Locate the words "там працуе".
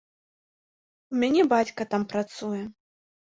1.93-2.63